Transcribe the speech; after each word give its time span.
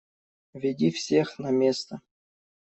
Веди 0.55 0.89
всех 0.89 1.37
на 1.37 1.51
место. 1.51 2.01